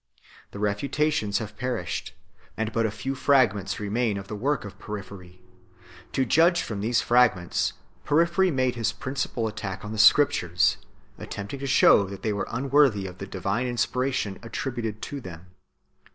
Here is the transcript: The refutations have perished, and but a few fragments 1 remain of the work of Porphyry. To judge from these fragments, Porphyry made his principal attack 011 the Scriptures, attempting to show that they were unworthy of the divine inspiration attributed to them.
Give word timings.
The 0.49 0.57
refutations 0.57 1.37
have 1.37 1.55
perished, 1.55 2.15
and 2.57 2.73
but 2.73 2.87
a 2.87 2.89
few 2.89 3.13
fragments 3.13 3.77
1 3.77 3.83
remain 3.83 4.17
of 4.17 4.27
the 4.27 4.35
work 4.35 4.65
of 4.65 4.79
Porphyry. 4.79 5.43
To 6.13 6.25
judge 6.25 6.63
from 6.63 6.81
these 6.81 7.01
fragments, 7.01 7.73
Porphyry 8.03 8.49
made 8.49 8.73
his 8.73 8.93
principal 8.93 9.47
attack 9.47 9.81
011 9.81 9.91
the 9.93 9.97
Scriptures, 9.99 10.77
attempting 11.19 11.59
to 11.59 11.67
show 11.67 12.05
that 12.05 12.23
they 12.23 12.33
were 12.33 12.47
unworthy 12.49 13.05
of 13.05 13.19
the 13.19 13.27
divine 13.27 13.67
inspiration 13.67 14.39
attributed 14.41 15.03
to 15.03 15.21
them. 15.21 15.51